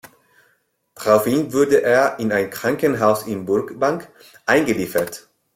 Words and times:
Daraufhin 0.95 1.53
wurde 1.53 1.83
er 1.83 2.17
in 2.17 2.31
ein 2.31 2.49
Krankenhaus 2.49 3.27
in 3.27 3.45
Burbank 3.45 4.09
eingeliefert. 4.47 5.29